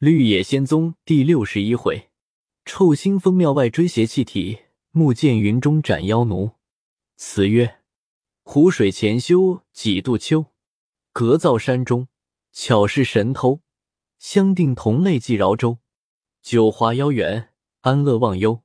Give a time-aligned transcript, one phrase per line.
[0.00, 2.08] 绿野仙踪第六十一回，
[2.64, 4.60] 臭腥风庙外追邪气体，
[4.92, 6.52] 木剑云中斩妖奴。
[7.16, 7.82] 词曰：
[8.42, 10.46] 湖水前修几度秋，
[11.12, 12.08] 隔造山中
[12.50, 13.60] 巧是神偷。
[14.18, 15.76] 相定同类寄饶州，
[16.40, 17.50] 九华妖缘
[17.82, 18.62] 安乐忘忧。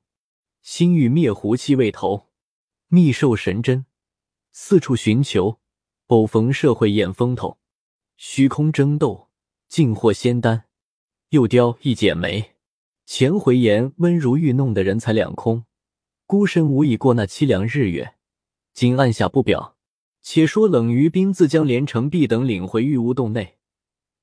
[0.62, 2.30] 心欲灭狐气未投，
[2.88, 3.84] 密授神针，
[4.52, 5.60] 四处寻求，
[6.06, 7.58] 偶逢社会验风头。
[8.16, 9.28] 虚空争斗，
[9.68, 10.65] 尽获仙丹。
[11.36, 12.52] 又雕一剪梅，
[13.04, 15.66] 前回言温如玉弄得人财两空，
[16.24, 18.14] 孤身无以过那凄凉日月。
[18.72, 19.76] 今按下不表，
[20.22, 23.58] 且说冷于冰自将连城璧等领回玉乌洞内，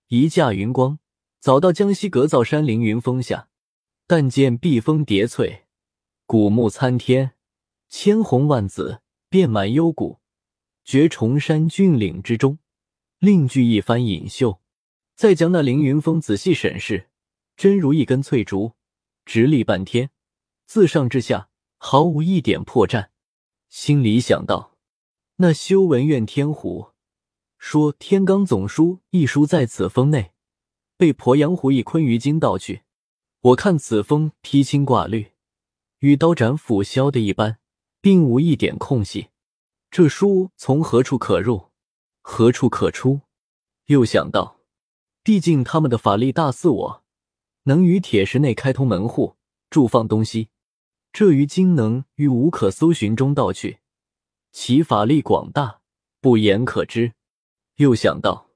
[0.07, 0.98] 一驾云光，
[1.40, 3.48] 早到江西阁造山凌云峰下。
[4.07, 5.66] 但见碧峰叠翠，
[6.26, 7.34] 古木参天，
[7.90, 10.18] 千红万紫，遍满幽谷，
[10.84, 12.57] 绝崇山峻岭之中，
[13.20, 14.62] 另具一番隐秀。
[15.16, 17.09] 再将那凌云峰仔细审视，
[17.55, 18.73] 真如一根翠竹，
[19.26, 20.09] 直立半天，
[20.66, 23.10] 自上至下毫无一点破绽。
[23.70, 24.76] 心里想到：
[25.37, 26.91] 那修文院天狐
[27.57, 30.32] 说《天罡总书》一书在此峰内，
[30.98, 32.82] 被鄱阳湖一昆鱼精盗去。
[33.41, 35.32] 我看此峰披青挂绿，
[35.99, 37.59] 与刀斩斧削的一般，
[38.02, 39.30] 并无一点空隙。
[39.91, 41.70] 这书从何处可入，
[42.21, 43.21] 何处可出？
[43.85, 44.52] 又想到。
[45.24, 47.04] 毕竟他们的法力大似我，
[47.63, 49.38] 能于铁石内开通门户，
[49.70, 50.49] 住放东西。
[51.13, 53.80] 这于精能于无可搜寻中盗去，
[54.52, 55.80] 其法力广大，
[56.20, 57.13] 不言可知。
[57.77, 58.49] 又想到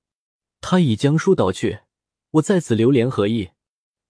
[0.60, 1.80] 他已将书盗去，
[2.32, 3.52] 我在此流连何意？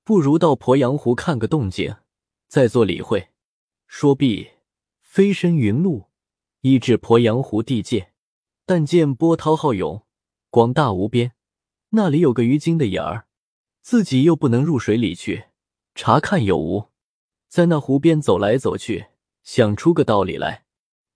[0.04, 1.98] 不如到鄱阳湖看个动静，
[2.48, 3.30] 再做理会。
[3.86, 4.50] 说毕，
[5.02, 6.08] 飞身云路，
[6.62, 8.14] 一至鄱阳湖地界，
[8.66, 10.04] 但见波涛浩涌，
[10.50, 11.34] 广大无边。
[11.92, 13.28] 那里有个鱼精的眼儿，
[13.82, 15.46] 自己又不能入水里去
[15.96, 16.90] 查看有无，
[17.48, 19.08] 在那湖边走来走去，
[19.44, 20.66] 想出个道理来，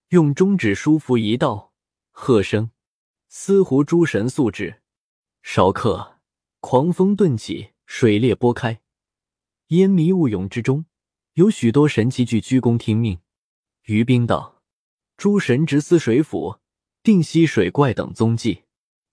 [0.10, 1.74] 用中指舒服一道，
[2.12, 2.72] 喝声
[3.28, 4.82] ：“司湖诸神速至！”
[5.44, 6.20] 少刻，
[6.62, 8.82] 狂风顿起，水裂波开，
[9.68, 10.86] 烟迷雾涌之中，
[11.34, 13.20] 有许多神奇巨鞠躬听命。
[13.86, 14.62] 于冰道
[15.18, 16.60] ：“诸神直司水府，
[17.04, 18.64] 定息水怪等踪迹。”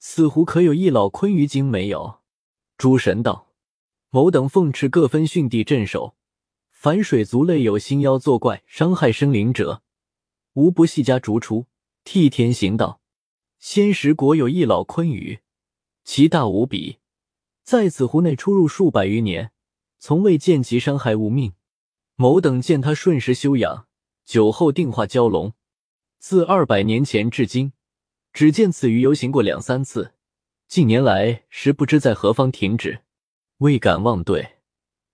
[0.01, 2.21] 此湖可有一老鲲鱼精没有？
[2.77, 3.49] 诸神道
[4.11, 6.15] ：“某等奉敕各分训地镇守，
[6.71, 9.83] 凡水族类有星妖作怪伤害生灵者，
[10.53, 11.67] 无不细加逐出，
[12.05, 13.01] 替天行道。
[13.59, 15.41] 仙石国有一老鲲鱼，
[16.05, 16.99] 其大无比，
[17.65, 19.51] 在此湖内出入数百余年，
[19.99, 21.55] 从未见其伤害物命。
[22.15, 23.89] 某等见他顺时修养，
[24.25, 25.55] 酒后定化蛟龙，
[26.19, 27.73] 自二百年前至今。”
[28.33, 30.15] 只见此鱼游行过两三次，
[30.69, 33.03] 近年来时不知在何方停止，
[33.59, 34.59] 未敢妄对。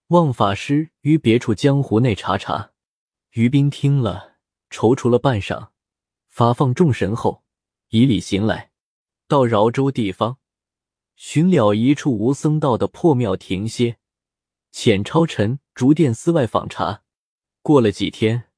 [0.09, 2.73] 望法师于别处江湖内查查。
[3.33, 4.37] 于斌听了，
[4.71, 5.69] 踌躇了半晌，
[6.29, 7.43] 发放众神后，
[7.89, 8.71] 以礼行来，
[9.27, 10.39] 到饶州地方，
[11.17, 13.97] 寻了一处无僧道的破庙停歇，
[14.73, 17.03] 遣超尘逐殿司外访查。
[17.63, 18.51] 过了几天，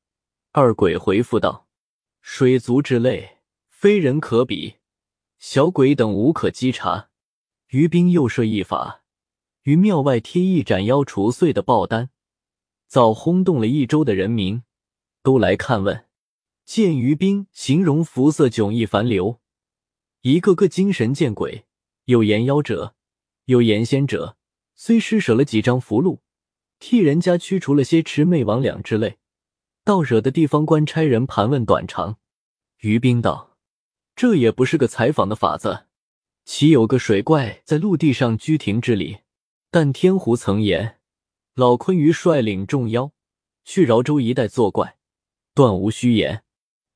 [0.50, 1.68] 二鬼回复道
[2.20, 3.35] ：“水族之类。”
[3.86, 4.78] 非人可比，
[5.38, 7.08] 小鬼等无可稽查。
[7.68, 9.04] 于兵又设一法，
[9.62, 12.10] 于庙外贴一斩妖除祟的报单，
[12.88, 14.64] 早轰动了一州的人民，
[15.22, 16.06] 都来看问。
[16.64, 19.40] 见于兵形容肤色迥异繁流，
[20.22, 21.66] 一个个精神见鬼，
[22.06, 22.96] 有言妖者，
[23.44, 24.36] 有言仙者，
[24.74, 26.18] 虽施舍了几张符箓，
[26.80, 29.18] 替人家驱除了些魑魅魍魉之类，
[29.84, 32.18] 倒惹得地方官差人盘问短长。
[32.78, 33.52] 于兵道。
[34.16, 35.88] 这也不是个采访的法子，
[36.46, 39.18] 岂有个水怪在陆地上居停之理？
[39.70, 40.98] 但天狐曾言，
[41.54, 43.12] 老昆鱼率领众妖
[43.62, 44.96] 去饶州一带作怪，
[45.52, 46.44] 断无虚言。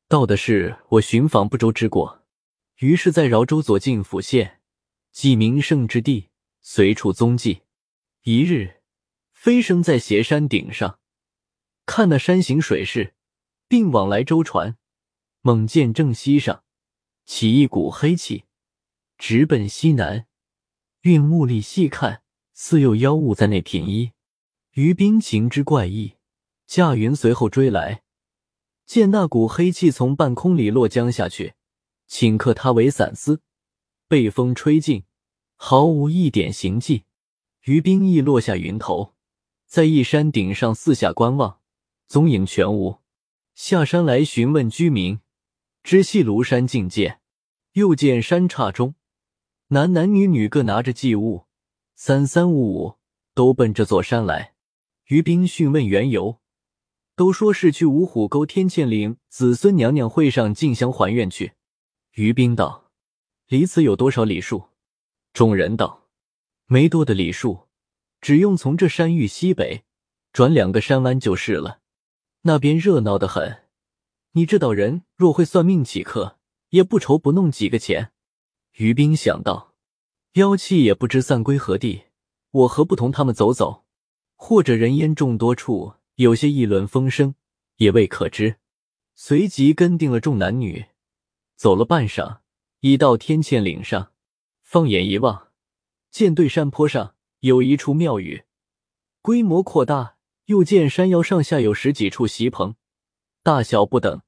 [0.09, 2.25] 道的是我寻访不周之过，
[2.79, 4.63] 于是，在饶州左近府县，
[5.13, 6.31] 即名胜之地，
[6.63, 7.61] 随处踪迹。
[8.23, 8.81] 一日，
[9.35, 10.99] 飞升在斜山顶上，
[11.85, 13.13] 看那山形水势，
[13.69, 14.79] 并往来舟船，
[15.43, 16.65] 猛见正西上。
[17.33, 18.43] 起一股黑气，
[19.17, 20.27] 直奔西南。
[21.03, 22.23] 运目力细看，
[22.53, 24.11] 似有妖物在内品衣。
[24.73, 26.17] 于冰情之怪异，
[26.67, 28.03] 驾云随后追来，
[28.85, 31.55] 见那股黑气从半空里落将下去，
[32.09, 33.41] 顷刻他为散丝，
[34.09, 35.05] 被风吹尽，
[35.55, 37.05] 毫无一点形迹。
[37.63, 39.15] 于冰亦落下云头，
[39.67, 41.61] 在一山顶上四下观望，
[42.09, 42.99] 踪影全无。
[43.55, 45.21] 下山来询问居民，
[45.85, 47.20] 知系庐山境界。
[47.73, 48.97] 又见山岔中，
[49.69, 51.47] 男男女女各拿着祭物，
[51.95, 52.97] 三三五五
[53.33, 54.55] 都奔这座山来。
[55.07, 56.41] 于冰询问缘由，
[57.15, 61.53] 都说是去五虎沟天堑岭子孙娘娘会上进香还愿去。
[62.15, 62.91] 于冰道
[63.47, 64.71] ：“离此有多少里数？”
[65.33, 66.09] 众人道
[66.67, 67.69] ：“没多的里数，
[68.21, 69.85] 只用从这山域西北
[70.33, 71.81] 转两个山弯就是了。
[72.43, 73.65] 那边热闹的很。
[74.33, 76.40] 你这道人若会算命起客，
[76.71, 78.13] 也不愁不弄几个钱。”
[78.79, 79.75] 于冰想到，
[80.33, 82.05] 妖气也不知散归何地，
[82.51, 83.85] 我何不同他们走走？
[84.37, 87.35] 或者人烟众多处有些议论风声，
[87.77, 88.57] 也未可知。
[89.15, 90.87] 随即跟定了众男女，
[91.57, 92.39] 走了半晌，
[92.81, 94.13] 已到天堑岭上。
[94.63, 95.49] 放眼一望，
[96.11, 98.45] 见对山坡上有一处庙宇，
[99.21, 100.17] 规模扩大；
[100.47, 102.77] 又见山腰上下有十几处席棚，
[103.43, 104.23] 大小不等。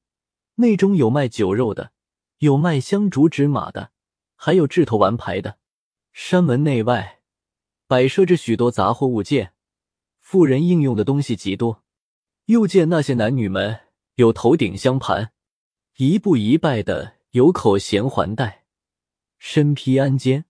[0.57, 1.93] 内中有卖酒肉的，
[2.43, 3.93] 有卖香烛纸马的，
[4.35, 5.59] 还有掷头玩牌的。
[6.13, 7.21] 山门内外
[7.87, 9.53] 摆设着许多杂货物件。
[10.19, 11.85] 富人应用的东西极多，
[12.47, 13.83] 又见那些男女们
[14.17, 15.33] 有头顶香盘，
[15.99, 18.65] 一步一拜的；有口衔环带，
[19.39, 20.47] 身披鞍肩，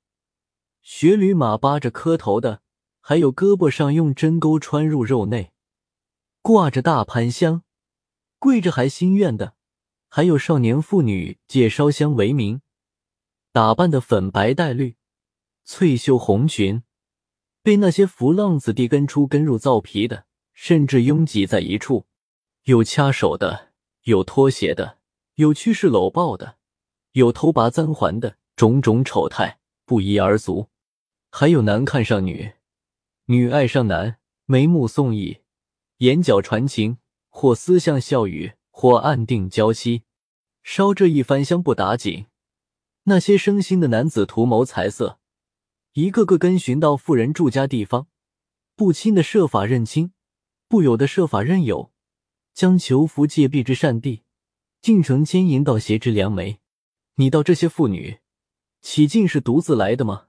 [0.80, 2.60] 雪驴马扒着磕头的；
[3.00, 5.52] 还有胳膊上用针钩穿入肉内，
[6.40, 7.64] 挂着大盘香，
[8.38, 9.56] 跪着还心愿的；
[10.14, 12.60] 还有少年妇女借烧香为名，
[13.50, 14.96] 打扮的粉白带绿，
[15.64, 16.82] 翠袖红裙。
[17.62, 22.04] 被那些浮浪子弟跟出跟入造皮的，甚至拥挤在一处，
[22.64, 23.72] 有掐手的，
[24.02, 24.98] 有脱鞋的，
[25.36, 26.58] 有趋势搂抱的，
[27.12, 30.68] 有偷拔簪环的，种种丑态不一而足。
[31.30, 32.52] 还有男看上女，
[33.24, 35.38] 女爱上男，眉目送意，
[36.00, 36.98] 眼角传情，
[37.30, 40.02] 或私相笑语，或暗定娇妻。
[40.64, 42.26] 烧这一番香不打紧，
[43.04, 45.20] 那些生心的男子图谋财色。
[45.92, 48.06] 一个个跟寻到妇人住家地方，
[48.74, 50.12] 不亲的设法认亲，
[50.68, 51.92] 不有的设法认友，
[52.54, 54.22] 将求福借币之善地，
[54.80, 56.60] 进城牵引到邪之良媒。
[57.16, 58.20] 你道这些妇女，
[58.80, 60.28] 岂竟是独自来的吗？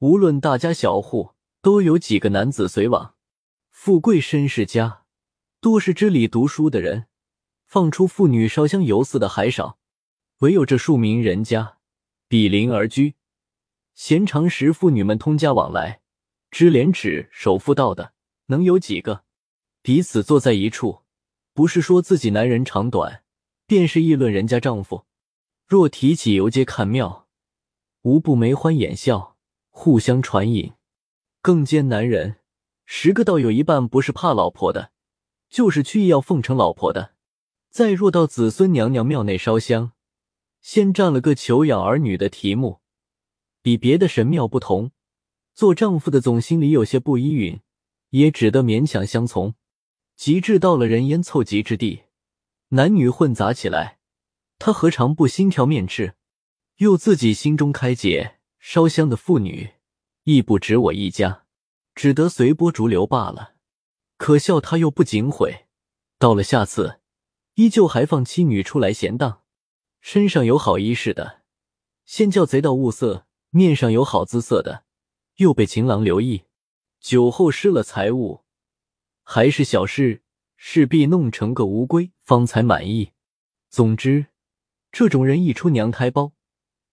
[0.00, 1.30] 无论大家小户，
[1.62, 3.14] 都有几个男子随往。
[3.70, 5.04] 富贵绅士家，
[5.60, 7.06] 多是知礼读书的人，
[7.70, 9.78] 放出妇女烧香游寺的还少，
[10.38, 11.76] 唯有这庶民人家，
[12.26, 13.14] 比邻而居。
[13.94, 16.00] 闲常时，妇女们通家往来，
[16.50, 18.12] 知廉耻、守妇道的，
[18.46, 19.22] 能有几个？
[19.82, 21.02] 彼此坐在一处，
[21.54, 23.22] 不是说自己男人长短，
[23.68, 25.06] 便是议论人家丈夫。
[25.68, 27.28] 若提起游街看庙，
[28.02, 29.36] 无不眉欢眼笑，
[29.68, 30.72] 互相传引。
[31.40, 32.40] 更兼男人
[32.84, 34.90] 十个，倒有一半不是怕老婆的，
[35.48, 37.14] 就是去意要奉承老婆的。
[37.70, 39.92] 再若到子孙娘娘庙内烧香，
[40.60, 42.80] 先占了个求养儿女的题目。
[43.62, 44.90] 比别的神庙不同，
[45.54, 47.60] 做丈夫的总心里有些不依允，
[48.10, 49.54] 也只得勉强相从。
[50.16, 52.02] 极致到了人烟凑集之地，
[52.70, 53.98] 男女混杂起来，
[54.58, 56.14] 他何尝不心跳面赤？
[56.78, 59.70] 又自己心中开解，烧香的妇女
[60.24, 61.44] 亦不止我一家，
[61.94, 63.54] 只得随波逐流罢了。
[64.16, 65.66] 可笑他又不警悔，
[66.18, 66.99] 到了下次，
[67.54, 69.42] 依旧还放妻女出来闲荡，
[70.00, 71.42] 身上有好衣饰的，
[72.04, 73.26] 先叫贼盗物色。
[73.52, 74.84] 面上有好姿色的，
[75.38, 76.44] 又被情郎留意，
[77.00, 78.44] 酒后失了财物，
[79.24, 80.22] 还是小事，
[80.56, 83.10] 势必弄成个乌龟方才满意。
[83.68, 84.26] 总之，
[84.92, 86.32] 这种人一出娘胎包，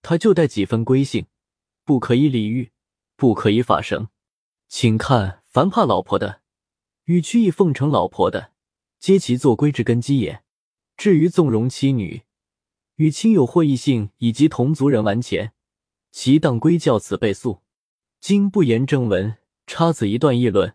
[0.02, 1.26] 他就带几分龟性，
[1.84, 2.72] 不可以礼遇，
[3.14, 4.08] 不可以法绳。
[4.66, 6.42] 请看，凡怕老婆的，
[7.04, 8.52] 与曲意奉承老婆的，
[8.98, 10.42] 皆其做龟之根基也。
[10.98, 12.24] 至于纵容妻女，
[12.96, 15.52] 与亲友或异性以及同族人玩钱。
[16.10, 17.62] 其当归教此倍速，
[18.18, 20.74] 今不言正文，插此一段议论，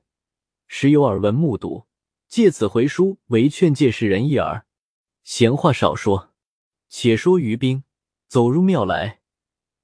[0.65, 1.87] 时有耳闻目睹，
[2.29, 4.65] 借此回书为劝诫世人一耳。
[5.25, 6.31] 闲话少说，
[6.87, 7.83] 且说于兵
[8.29, 9.19] 走入庙来，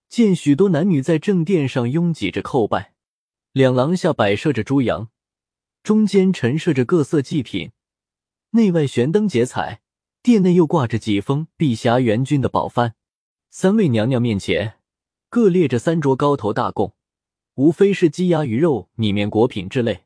[0.08, 2.94] 见许多男女在正殿上拥挤着叩拜，
[3.52, 5.10] 两廊下摆设着猪羊，
[5.84, 7.72] 中间陈设着各色祭品，
[8.52, 9.82] 内外悬灯结彩，
[10.22, 12.92] 殿内又挂着几封碧霞元君的宝幡，
[13.50, 14.76] 三位娘娘面前。
[15.30, 16.96] 各列着三桌高头大供，
[17.54, 20.06] 无非是鸡鸭鱼肉、米面果品之类。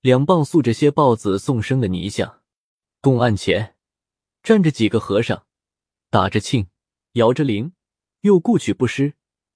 [0.00, 2.40] 两傍塑着些豹子送生的泥像。
[3.00, 3.74] 供案前
[4.42, 5.44] 站着几个和尚，
[6.10, 6.66] 打着磬，
[7.12, 7.72] 摇着铃，
[8.20, 9.14] 又顾取不施，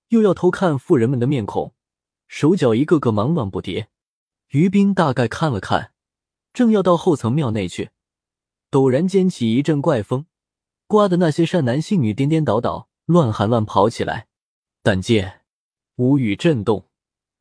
[0.09, 1.75] 又要偷看妇人们的面孔，
[2.27, 3.87] 手脚一个个忙乱不迭。
[4.49, 5.93] 于斌大概看了看，
[6.53, 7.91] 正要到后层庙内去，
[8.73, 10.25] 陡然间起一阵怪风，
[10.87, 14.29] 刮得那些善男信女颠颠倒倒、乱喊乱跑起来。
[14.83, 15.43] 但见
[15.97, 16.89] 屋宇震动，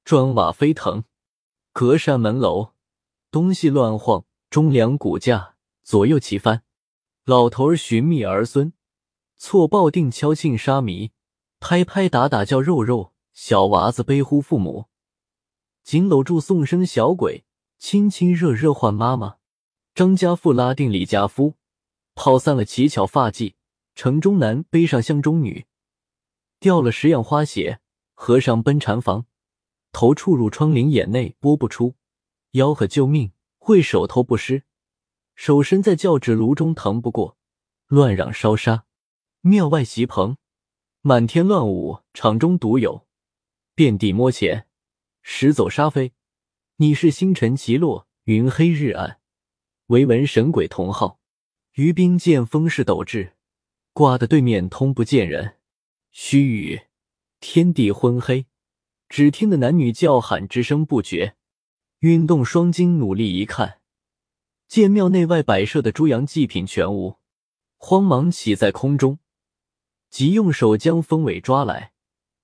[0.03, 1.05] 砖瓦飞腾，
[1.71, 2.73] 隔扇门楼，
[3.31, 6.63] 东西乱晃，中梁骨架，左右齐翻。
[7.23, 8.73] 老头儿寻觅儿孙，
[9.37, 11.11] 错抱定敲磬沙弥，
[11.61, 13.13] 拍拍打打叫肉肉。
[13.31, 14.87] 小娃子悲呼父母，
[15.85, 17.45] 紧搂住送生小鬼，
[17.79, 19.37] 亲亲热热唤妈妈。
[19.93, 21.55] 张家父拉定李家夫，
[22.15, 23.55] 跑散了乞巧发髻。
[23.93, 25.65] 城中男背上乡中女，
[26.59, 27.79] 掉了十样花鞋。
[28.13, 29.25] 和尚奔禅房，
[29.91, 31.95] 头触入窗棂，眼内拨不出，
[32.51, 34.63] 吆喝救命，会手头不湿，
[35.33, 37.35] 手伸在教纸炉中腾不过，
[37.87, 38.85] 乱嚷烧杀。
[39.41, 40.37] 庙外席棚，
[41.01, 43.07] 满天乱舞，场中独有，
[43.73, 44.67] 遍地摸钱，
[45.23, 46.13] 拾走沙飞。
[46.75, 49.19] 你是星辰齐落，云黑日暗，
[49.91, 51.19] 唯闻神鬼同号。
[51.73, 53.33] 于兵见风势陡至，
[53.91, 55.57] 刮得对面通不见人。
[56.11, 56.83] 须臾。
[57.41, 58.45] 天地昏黑，
[59.09, 61.35] 只听得男女叫喊之声不绝。
[61.99, 63.81] 运动双睛，努力一看，
[64.65, 67.17] 见庙内外摆设的猪羊祭品全无，
[67.75, 69.19] 慌忙起在空中，
[70.09, 71.91] 即用手将风尾抓来，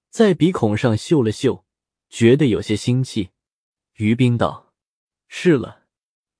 [0.09, 1.63] 在鼻孔上嗅了嗅，
[2.09, 3.29] 觉得有些腥气。
[3.93, 4.73] 于冰道
[5.29, 5.76] ：“是了，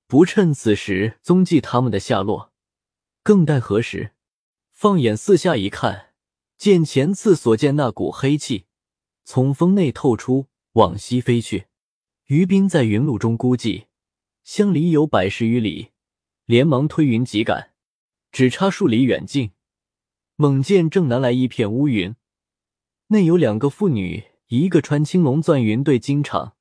[0.08, 2.50] 不趁此时踪迹他们的下落，
[3.22, 4.12] 更待何时？”
[4.72, 6.06] 放眼四下一看。
[6.56, 8.66] 见前次所见那股黑气
[9.24, 11.66] 从风内透出，往西飞去。
[12.26, 13.86] 于斌在云路中估计，
[14.42, 15.90] 相离有百十余里，
[16.46, 17.74] 连忙推云急赶。
[18.32, 19.52] 只差数里远近，
[20.34, 22.16] 猛见正南来一片乌云，
[23.08, 26.54] 内有两个妇女，一个穿青龙钻云对金氅，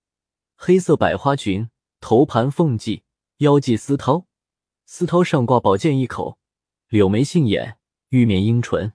[0.55, 3.01] 黑色百花裙，头盘凤髻，
[3.37, 4.25] 腰系丝绦，
[4.87, 6.39] 丝绦上挂宝剑一口，
[6.89, 7.77] 柳眉杏眼，
[8.09, 8.93] 玉面樱唇。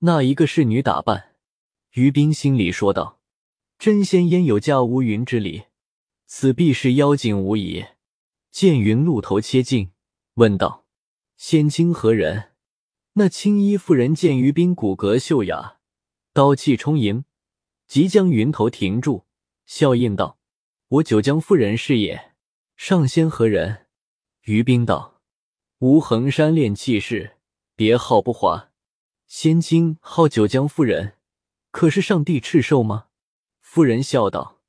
[0.00, 1.36] 那一个侍女打扮，
[1.92, 3.20] 于冰心里说道
[3.78, 5.64] ：“真仙焉有驾乌云之理？
[6.26, 7.86] 此必是妖精无疑。”
[8.52, 9.92] 见云露头切近，
[10.34, 10.84] 问道
[11.38, 12.50] ：“仙卿何人？”
[13.14, 15.78] 那青衣妇人见于冰骨骼秀雅，
[16.34, 17.24] 刀气充盈，
[17.86, 19.24] 即将云头停住，
[19.64, 20.38] 笑应道
[20.88, 22.29] ：“我九江夫人是也。
[22.82, 23.88] 上仙何人？”
[24.48, 25.20] 于冰道
[25.80, 27.36] ：“吾衡山炼气士，
[27.76, 28.70] 别号不华。”
[29.28, 31.18] 仙卿号九江夫人，
[31.70, 33.08] 可是上帝赤兽吗？
[33.60, 34.62] 夫人笑道：“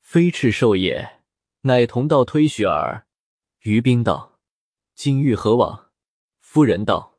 [0.00, 1.20] 非赤兽也，
[1.60, 3.06] 乃同道推许耳。”
[3.60, 4.40] 于冰道
[4.96, 5.90] ：“今欲何往？”
[6.40, 7.18] 夫人道：“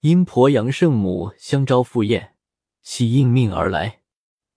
[0.00, 2.38] 因鄱阳圣母相招赴宴，
[2.80, 4.00] 系应命而来。”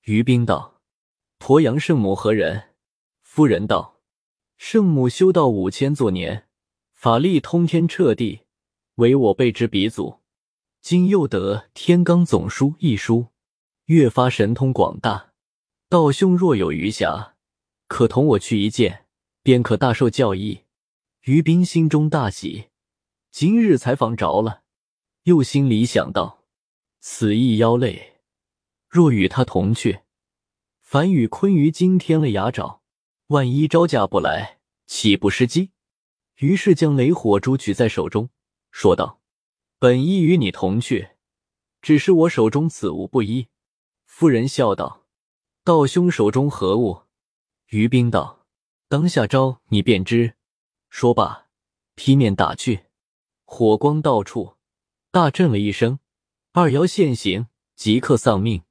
[0.08, 0.82] 于冰道
[1.40, 2.70] ：“鄱阳圣母何人？”
[3.22, 3.92] 夫人道
[4.68, 6.48] ：“圣母修道五千座年，
[6.92, 8.42] 法力通天彻地，
[8.96, 10.22] 为我辈之鼻祖。”
[10.82, 13.28] 今又得《天罡总书》一书，
[13.86, 15.34] 越发神通广大。
[15.88, 17.34] 道兄若有余暇，
[17.88, 19.06] 可同我去一见，
[19.44, 20.62] 便可大受教益。
[21.26, 22.70] 于斌心中大喜，
[23.30, 24.64] 今日采访着了，
[25.26, 26.44] 又心里想到：
[27.00, 28.14] 此役妖类，
[28.90, 30.00] 若与他同去，
[30.82, 32.82] 反与昆鱼惊添了牙爪，
[33.28, 35.72] 万一招架不来，岂不失机？
[36.36, 38.30] 于是将雷火珠举在手中，
[38.70, 39.20] 说道。
[39.80, 41.10] 本意与你同去，
[41.82, 43.48] 只是我手中此物不一。
[44.06, 45.06] 夫人笑道
[45.66, 47.02] ：“道兄手中何物？”
[47.70, 48.46] 于冰道
[48.88, 50.36] ：“当下招你便知。”
[50.90, 51.48] 说罢，
[51.96, 52.86] 劈面打去，
[53.44, 54.56] 火光到处，
[55.12, 55.98] 大震了一声。
[56.54, 58.64] 二妖现形，即刻丧命。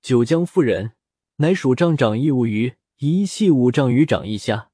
[0.00, 0.92] 九江夫人
[1.36, 4.70] 乃属丈长义务于一系五丈余长一下，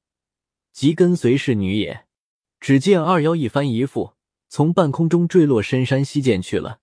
[0.71, 2.07] 即跟随侍女也。
[2.59, 4.13] 只见二妖一翻一覆。
[4.47, 6.79] 从半空中坠落深山西涧去了。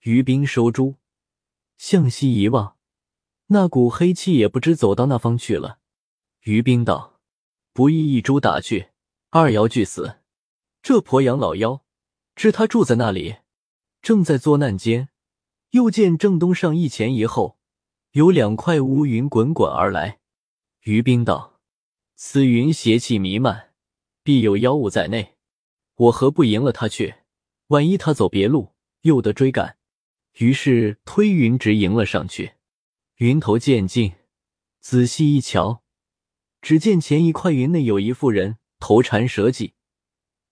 [0.00, 0.96] 于冰收珠，
[1.78, 2.76] 向西一望，
[3.46, 5.78] 那股黑气也不知走到那方去了。
[6.42, 7.20] 于冰道
[7.72, 8.88] ：“不意一珠打去，
[9.30, 10.16] 二妖俱死。
[10.82, 11.82] 这鄱阳老妖，
[12.34, 13.36] 知他住在那里，
[14.02, 15.08] 正在作难间。
[15.70, 17.58] 又见正东上一前一后，
[18.12, 20.18] 有两块乌云滚滚而来。”
[20.84, 21.60] 于冰道
[22.14, 23.72] ：“此云邪气弥漫，
[24.22, 25.36] 必有妖物在内。”
[25.96, 27.14] 我何不迎了他去？
[27.68, 29.78] 万一他走别路，又得追赶。
[30.34, 32.56] 于是推云直迎了上去。
[33.16, 34.12] 云头渐近，
[34.80, 35.82] 仔细一瞧，
[36.60, 39.72] 只见前一块云内有一妇人，头缠蛇髻，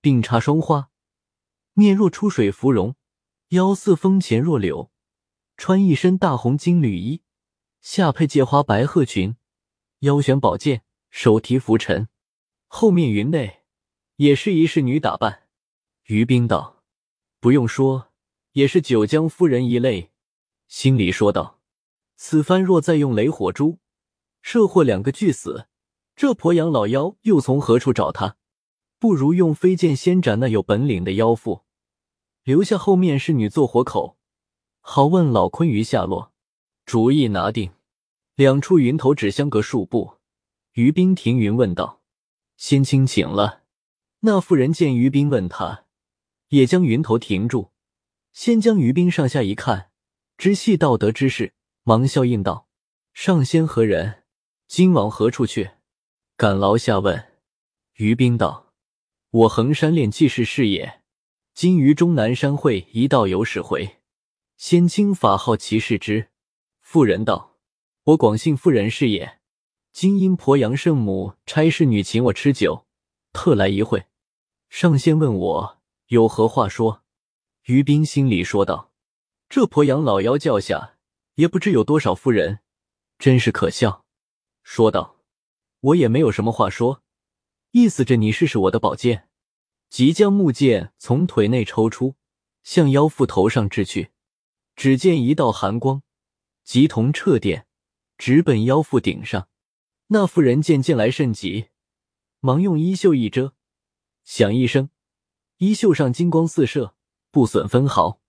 [0.01, 0.89] 鬓插双花，
[1.75, 2.95] 面若出水芙蓉，
[3.49, 4.91] 腰似风前若柳，
[5.59, 7.21] 穿一身大红金缕衣，
[7.83, 9.37] 下配借花白鹤裙，
[10.02, 12.09] 腰悬宝剑，手提拂尘。
[12.68, 13.59] 后面云内。
[14.16, 15.49] 也是一侍女打扮，
[16.04, 16.85] 于冰道
[17.40, 18.12] ：“不用说，
[18.52, 20.12] 也是九江夫人一类。”
[20.68, 21.59] 心里说道
[22.14, 23.78] ：“此番若再用雷火珠，
[24.40, 25.66] 射获两个俱死，
[26.14, 28.37] 这婆养老妖又从何处找他？
[29.00, 31.62] 不如用飞剑先斩那有本领的妖妇，
[32.44, 34.18] 留下后面侍女做活口，
[34.80, 36.32] 好问老昆鱼下落。
[36.85, 37.73] 主意拿定。
[38.35, 40.19] 两处云头只相隔数步，
[40.73, 42.01] 于冰停云问道
[42.57, 43.65] ：“仙卿请了。”
[44.25, 45.85] 那妇人见于冰问他，
[46.49, 47.73] 也将云头停住，
[48.33, 49.91] 先将于冰上下一看，
[50.39, 52.69] 知系道德之事，忙笑应道
[53.12, 54.23] ：“上仙何人？
[54.67, 55.73] 今往何处去？”
[56.39, 57.33] 敢劳下问。
[57.97, 58.73] 于冰道
[59.31, 61.03] ：“我衡山炼气士是也，
[61.53, 63.99] 今于终南山会一道有使回。
[64.57, 66.31] 仙卿法号其事之？”
[66.81, 67.51] 妇人道。
[68.04, 69.38] 我广信夫人是也，
[69.92, 72.85] 今因鄱阳圣母差侍女请我吃酒，
[73.32, 74.06] 特来一会。
[74.68, 77.04] 上仙问我有何话说，
[77.66, 78.90] 于斌心里说道
[79.49, 80.97] ：“这鄱阳老妖叫下
[81.37, 82.59] 也不知有多少妇人，
[83.21, 84.04] 真是可笑。”
[84.64, 85.18] 说道
[85.78, 87.04] ：“我也没有什么话说，
[87.71, 89.28] 意思着你试试我的宝剑。”
[89.88, 92.16] 即将木剑从腿内抽出，
[92.64, 94.11] 向妖妇头上掷去，
[94.75, 96.02] 只见一道寒光，
[96.64, 97.68] 即同彻电。
[98.25, 99.49] 直奔妖妇顶上，
[100.07, 101.71] 那妇人见剑来甚急，
[102.38, 103.55] 忙用衣袖一遮，
[104.23, 104.91] 响一声，
[105.57, 106.95] 衣袖上金光四射，
[107.33, 108.21] 不损分毫。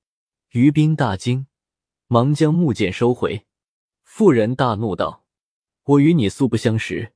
[0.54, 1.46] 于冰大惊，
[2.08, 3.46] 忙将木剑收回。
[4.02, 5.28] 妇人大怒道
[5.86, 7.14] ：“我与你素不相识，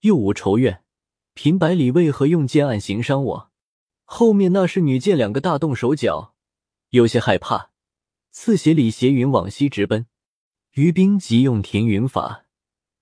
[0.00, 0.84] 又无仇怨，
[1.32, 3.50] 凭百里为何用剑暗行伤我？”
[4.04, 6.34] 后面那侍女见两个大动手脚，
[6.90, 7.70] 有些害怕，
[8.30, 10.06] 刺斜里斜云往西直奔。
[10.74, 12.46] 于冰即用停云法，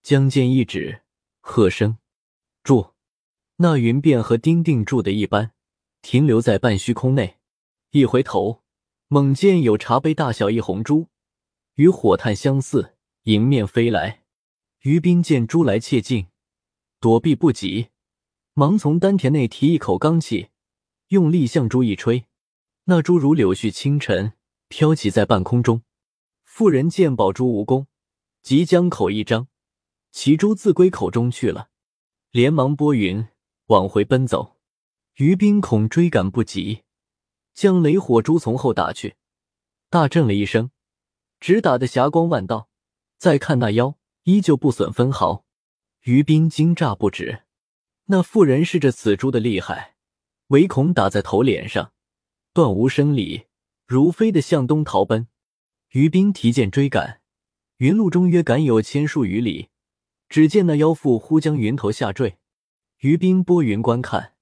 [0.03, 1.03] 将剑一指，
[1.41, 1.99] 喝声
[2.65, 2.95] “住”，
[3.57, 5.53] 那云便和钉定住的一般，
[6.01, 7.37] 停留在半虚空内。
[7.91, 8.63] 一回头，
[9.09, 11.09] 猛见有茶杯大小一红珠，
[11.75, 14.23] 与火炭相似，迎面飞来。
[14.85, 16.29] 于冰见珠来切近，
[17.01, 17.89] 躲避不及，
[18.55, 20.49] 忙从丹田内提一口罡气，
[21.09, 22.25] 用力向珠一吹，
[22.85, 24.33] 那珠如柳絮轻尘，
[24.69, 25.83] 飘起在半空中。
[26.59, 27.87] 妇人见宝珠无功，
[28.43, 29.47] 即将口一张，
[30.11, 31.69] 其珠自归口中去了，
[32.33, 33.25] 连忙拨云
[33.67, 34.57] 往回奔走。
[35.19, 36.83] 于冰恐追赶不及，
[37.55, 39.15] 将雷火珠从后打去，
[39.89, 40.73] 大震了一声，
[41.39, 42.69] 只打得霞光万道。
[43.19, 45.45] 再看那妖，依旧不损分毫。
[46.03, 47.45] 于冰惊乍不止。
[48.07, 49.95] 那妇人试着此珠的厉害，
[50.49, 51.93] 唯恐打在头脸上，
[52.53, 53.47] 断无生理，
[53.87, 55.29] 如飞的向东逃奔。
[55.91, 57.21] 于兵提剑追赶，
[57.79, 59.69] 云路中约赶有千数余里。
[60.29, 62.39] 只见那妖妇忽将云头下坠，
[62.99, 64.35] 于兵拨云观看，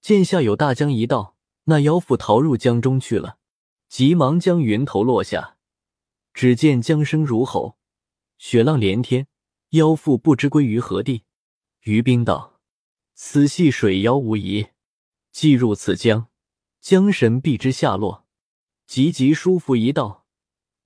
[0.00, 3.38] 见下有大江一道，那妖妇逃入江中去了，
[3.88, 5.56] 急忙将云头落下。
[6.32, 7.76] 只见江声如吼，
[8.38, 9.26] 雪浪连天，
[9.70, 11.24] 妖妇不知归于何地。
[11.82, 12.60] 于兵道
[13.14, 14.68] ：“此系水妖无疑，
[15.32, 16.28] 既入此江，
[16.80, 18.24] 江神必知下落。”
[18.86, 20.23] 急急舒服一道。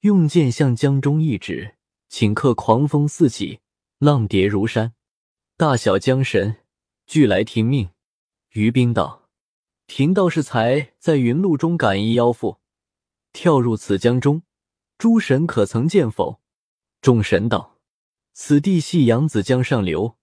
[0.03, 1.75] 用剑向江中一指，
[2.09, 3.59] 顷刻狂风四起，
[3.99, 4.95] 浪叠如山，
[5.57, 6.59] 大小江神
[7.05, 7.91] 俱来听命。
[8.51, 9.29] 于冰道
[9.87, 12.59] ：“贫道是才在云路中感一妖妇，
[13.33, 14.43] 跳入此江中，
[14.99, 16.41] 诸神可曾见否？”
[17.03, 17.81] 众神道
[18.33, 20.17] ：“此地系扬子江上流，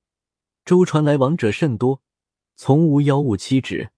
[0.63, 2.01] 舟船来往者甚多，
[2.55, 3.91] 从无妖物栖止。”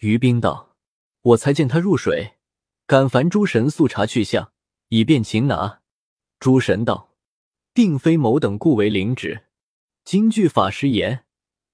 [0.00, 0.76] 于冰道
[1.20, 2.38] ：“我才见他入水，
[2.86, 4.52] 敢烦诸神速查去向。”
[4.90, 5.80] 以便擒拿。
[6.38, 7.14] 诸神道
[7.72, 9.46] ：“并非某等故为领旨。
[10.04, 11.24] 今据法师言，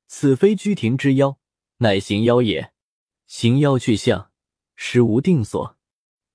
[0.07, 1.39] 此非居庭之妖，
[1.79, 2.73] 乃行妖也。
[3.27, 4.31] 行妖去向，
[4.75, 5.77] 实无定所。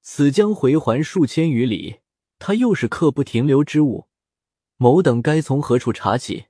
[0.02, 2.00] 此将回环数千余里，
[2.40, 4.08] 他又是客不停留之物。
[4.78, 6.48] 某等该从何处查起？”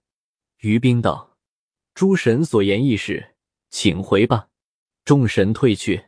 [0.61, 1.37] 于冰道
[1.93, 3.35] ：“诸神所言亦是，
[3.69, 4.47] 请回吧。”
[5.03, 6.05] 众神退去。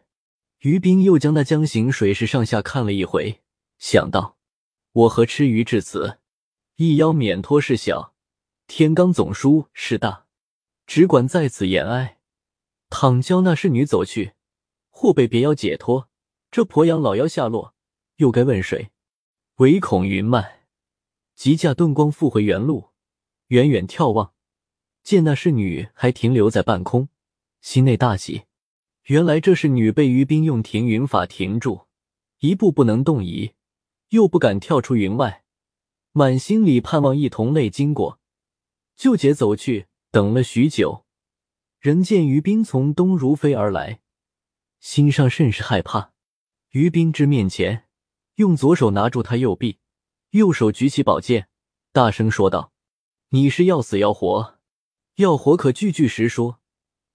[0.60, 3.43] 于冰又将那江行水势上下看了一回。
[3.86, 4.38] 想到，
[4.94, 6.18] 我和吃鱼至此，
[6.78, 8.16] 一妖免脱事小，
[8.66, 10.26] 天罡总输事大，
[10.88, 12.22] 只管在此掩哀。
[12.90, 14.36] 倘教那侍女走去，
[14.90, 16.08] 或被别妖解脱，
[16.50, 17.76] 这鄱阳老妖下落，
[18.16, 18.92] 又该问谁？
[19.56, 20.62] 唯恐云漫，
[21.36, 22.92] 即驾遁光复回原路，
[23.48, 24.34] 远远眺望，
[25.04, 27.10] 见那侍女还停留在半空，
[27.60, 28.44] 心内大喜。
[29.08, 31.88] 原来这侍女被于冰用停云法停住，
[32.40, 33.52] 一步不能动移。
[34.14, 35.44] 又不敢跳出云外，
[36.12, 38.20] 满心里盼望一同类经过，
[38.96, 39.88] 就解走去。
[40.12, 41.08] 等了许久，
[41.80, 44.02] 仍见于冰从东如飞而来，
[44.80, 46.14] 心上甚是害怕。
[46.70, 47.88] 于冰至面前，
[48.36, 49.80] 用左手拿住他右臂，
[50.30, 51.48] 右手举起宝剑，
[51.92, 52.72] 大声说道
[53.30, 54.60] ：“你是要死要活？”
[55.18, 56.60] 要活可句句实说。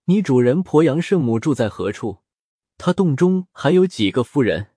[0.07, 2.25] 你主人鄱阳圣母住在何处？
[2.77, 4.73] 他洞中还有几个夫人？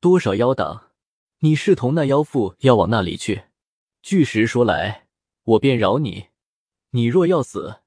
[0.00, 0.91] 多少妖党？
[1.44, 3.46] 你是同那妖妇要往那里去？
[4.00, 5.08] 据实说来，
[5.42, 6.28] 我便饶你。
[6.90, 7.80] 你若要死，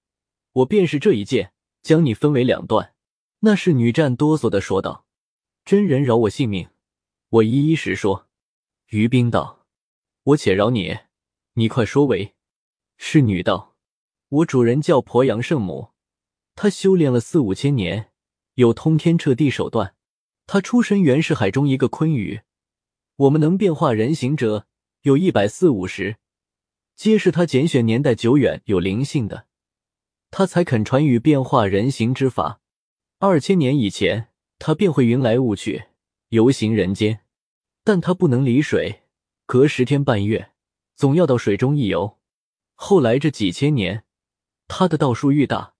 [0.51, 2.93] 我便是这一剑，将你分为两段。
[3.39, 5.05] 那侍女战哆嗦的说道
[5.63, 6.67] ：“真人饶我性命，
[7.29, 8.27] 我一一实说。”
[8.91, 9.65] 于冰道
[10.23, 10.97] ：“我且饶你，
[11.53, 12.35] 你快说为。”
[12.99, 13.77] 侍女道
[14.27, 15.91] ：“我主人叫鄱阳圣母。”
[16.55, 18.11] 她修炼了四五千年，
[18.55, 19.95] 有通天彻地手段。
[20.45, 22.41] 她出身原是海中一个鲲鱼。
[23.17, 24.67] 我们能变化人形者
[25.03, 26.17] 有一百四五十，
[26.97, 29.47] 皆是他拣选年代久远、有灵性的，
[30.31, 32.59] 他才肯传与变化人形之法。
[33.19, 34.27] 二千年以前，
[34.59, 35.85] 他便会云来雾去，
[36.27, 37.21] 游行人间，
[37.85, 39.03] 但他不能离水，
[39.45, 40.51] 隔十天半月，
[40.93, 42.17] 总要到水中一游。
[42.73, 44.03] 后来这几千年，
[44.67, 45.75] 他的道术愈大。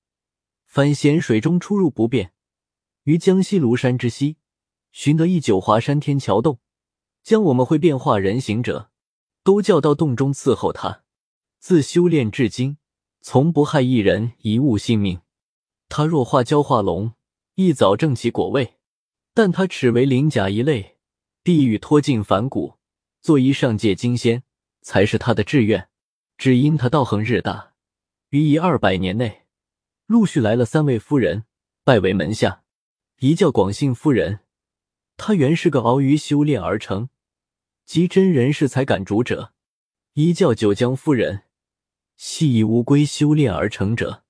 [0.63, 2.31] 凡咸水中出入不便，
[3.03, 4.37] 于江西庐山之西，
[4.93, 6.59] 寻得一九华山天桥洞，
[7.25, 8.91] 将我们会变化人形者，
[9.43, 11.01] 都叫到洞中伺候他。
[11.57, 12.77] 自修炼至今，
[13.19, 15.21] 从不害一人一物性命。
[15.89, 17.13] 他若化蛟化龙，
[17.55, 18.75] 一早正其果位；
[19.33, 20.97] 但他齿为鳞甲一类，
[21.43, 22.75] 地狱脱尽凡骨，
[23.23, 24.43] 做一上界金仙，
[24.83, 25.89] 才是他的志愿。
[26.38, 27.73] 只因他道行日大，
[28.29, 29.47] 于一二百年内。
[30.05, 31.45] 陆续来了三位夫人，
[31.83, 32.61] 拜为门下。
[33.17, 34.41] 一叫广信夫人，
[35.17, 37.09] 她原是个熬鱼修炼而成，
[37.85, 39.51] 即真人是才敢主者；
[40.13, 41.43] 一叫九江夫人，
[42.17, 44.23] 系以乌龟修炼而成者。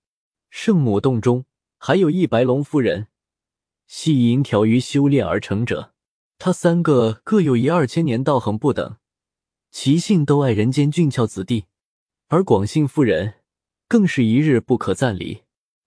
[0.50, 1.46] 圣母洞中
[1.78, 3.08] 还有一白龙夫人，
[3.88, 5.94] 系以银条鱼修炼而成者。
[6.38, 8.98] 他三个各有一二千年道行不等，
[9.72, 11.66] 其性都爱人间俊俏子弟，
[12.28, 13.36] 而广信夫人
[13.88, 15.44] 更是一日不可暂离。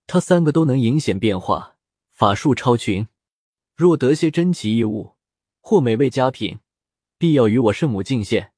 [0.07, 1.77] 他三个都能隐显变化，
[2.11, 3.07] 法术超群。
[3.77, 5.17] 若得些珍奇异物
[5.61, 6.59] 或美味佳品，
[7.19, 8.53] 必要与我圣母进献。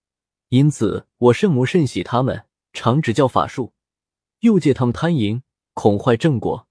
[0.51, 3.73] 因此，我圣母甚喜他们，常指教法术，
[4.41, 5.43] 又借他们贪淫，
[5.75, 6.69] 恐坏正果。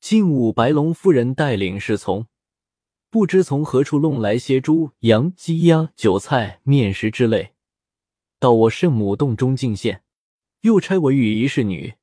[0.00, 2.26] 近午，白龙夫人带领侍从，
[3.10, 7.54] 不知从何处弄来些猪、羊、鸡、鸭、酒菜、面食之类，
[8.38, 10.02] 到我圣母洞中进献，
[10.60, 11.94] 又差我与一侍女。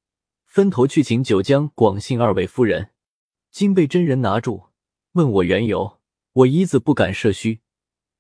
[0.46, 2.92] 分头去请九江、广信二位夫人，
[3.50, 4.66] 今被真人拿住，
[5.14, 6.00] 问我缘由，
[6.34, 7.62] 我一字不敢设虚，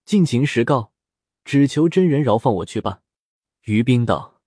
[0.06, 0.92] 尽情实告，
[1.46, 3.02] 只求真人饶放我去吧。
[3.66, 4.42] 于冰道：“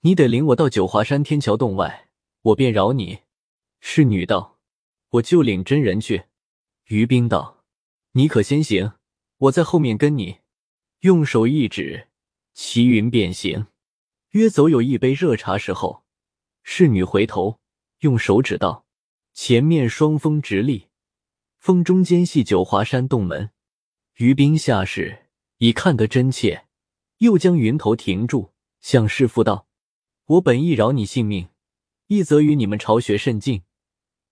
[0.00, 2.08] 你得领我到九华山天桥洞外，
[2.42, 3.20] 我便饶你。”
[3.80, 4.58] 侍女道
[5.10, 6.24] ：“我就领真人去。”
[6.88, 7.64] 于冰道
[8.12, 8.94] ：“你可先行，
[9.36, 10.38] 我在后面跟你。”
[11.00, 12.08] 用手一指，
[12.54, 13.68] 齐云便行。
[14.30, 16.04] 约走有一杯热茶时候。
[16.64, 17.60] 侍女回头，
[18.00, 18.86] 用手指道
[19.32, 20.88] ：“前面双峰直立，
[21.58, 23.50] 峰中间系九华山洞门。”
[24.16, 25.27] 于冰下士
[25.58, 26.66] 已看得真切，
[27.18, 29.66] 又将云头停住，向师傅道
[30.26, 31.48] ：“我本意饶你性命，
[32.06, 33.62] 一则与你们巢穴甚近，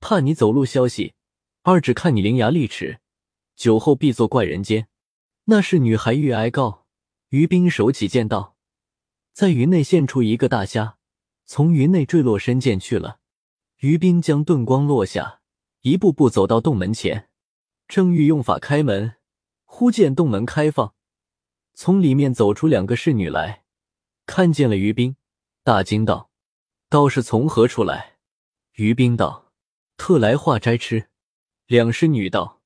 [0.00, 1.14] 怕你走路消息；
[1.62, 3.00] 二只看你伶牙俐齿，
[3.54, 4.88] 酒后必作怪人间。”
[5.48, 6.86] 那侍女还欲哀告，
[7.28, 8.56] 于冰手起剑道，
[9.32, 10.96] 在云内现出一个大虾。
[11.44, 13.20] 从云内坠落身剑去了，
[13.78, 15.40] 于冰将遁光落下，
[15.82, 17.28] 一步步走到洞门前，
[17.86, 19.14] 正欲用法开门，
[19.64, 20.95] 忽见洞门开放，
[21.78, 23.62] 从里面走出两个侍女来，
[24.24, 25.14] 看见了于冰，
[25.62, 26.30] 大惊道
[26.88, 28.16] ：“道士从何处来？”
[28.76, 29.52] 于冰道
[29.98, 31.10] ：“特来化斋吃。”
[31.68, 32.62] 两侍女道：“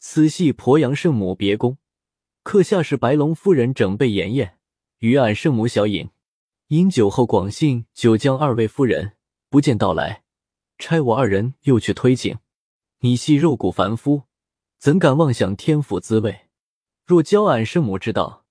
[0.00, 1.78] 此系鄱阳圣母别宫，
[2.42, 4.58] 客下是白龙夫人整备筵宴，
[4.98, 6.10] 与俺圣母小饮。”
[6.66, 9.12] 因酒后广信、九江二位夫人
[9.48, 10.24] 不见到来，
[10.78, 12.36] 差我二人又去推请。
[13.02, 14.24] 你系肉骨凡夫，
[14.80, 16.48] 怎敢妄想天府滋味？
[17.06, 18.44] 若教俺圣母知道，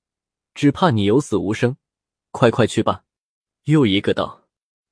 [0.57, 1.77] 只怕你有死无生。
[2.31, 3.03] 快快去吧。
[3.65, 4.47] 又一个道：“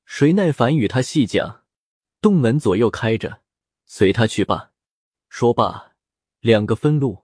[0.06, 1.64] 谁耐烦与他细讲？
[2.22, 3.42] 洞门左右开着，
[3.88, 4.74] 随他去吧。”
[5.28, 5.96] 说罢，
[6.40, 7.24] 两个分路，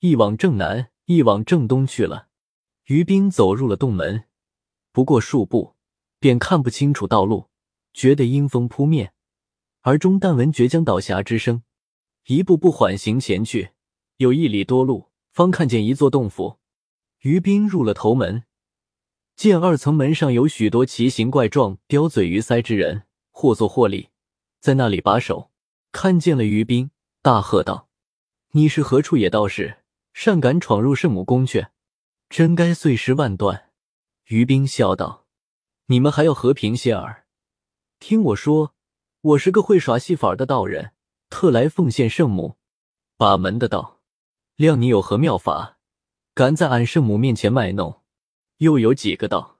[0.00, 2.28] 一往正南，一往正东去了。
[2.88, 4.24] 于斌走入了洞门。
[4.92, 5.74] 不过数步，
[6.18, 7.48] 便看不清楚道路，
[7.94, 9.14] 觉得阴风扑面，
[9.80, 11.62] 而中但闻绝江倒峡之声，
[12.26, 13.70] 一步步缓行前去，
[14.18, 16.58] 有一里多路，方看见一座洞府。
[17.20, 18.44] 于冰入了头门，
[19.34, 24.10] 见二层门上有许多奇形怪状、叼嘴鱼腮之人，或坐或立，
[24.60, 25.50] 在那里把守。
[25.90, 26.90] 看见了于冰，
[27.22, 27.88] 大喝道
[28.52, 29.78] ：“你是何处野道士？
[30.12, 31.68] 擅敢闯入圣母宫阙？
[32.28, 33.70] 真该碎尸万段！”
[34.28, 35.26] 于冰笑道
[35.86, 37.24] ：“你们还要和平些儿，
[37.98, 38.74] 听我说。
[39.20, 40.92] 我是个会耍戏法的道人，
[41.30, 42.56] 特来奉献圣母。”
[43.16, 44.00] 把门的道
[44.56, 45.77] ：“谅你有何妙法，
[46.38, 48.02] 敢在俺圣母面前卖弄？”
[48.58, 49.58] 又有几个道：“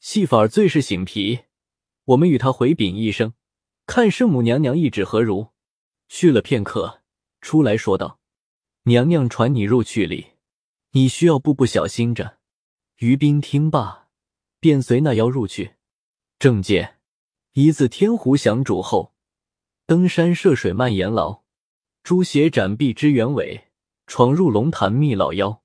[0.00, 1.44] 戏法最是醒皮，
[2.04, 3.32] 我们与他回禀一声，
[3.86, 5.48] 看圣母娘娘意旨何如？”
[6.08, 7.00] 续了片刻，
[7.40, 8.20] 出来说道
[8.84, 10.32] ：“娘娘传你入去里，
[10.90, 12.36] 你需要步步小心着。”
[13.00, 14.08] 于斌听罢，
[14.60, 15.76] 便随那妖入去。
[16.38, 16.98] 正见
[17.52, 19.14] 一字天狐降主后，
[19.86, 21.44] 登山涉水蔓延牢，
[22.04, 23.68] 诛邪斩臂之原委，
[24.06, 25.62] 闯入龙潭觅老妖。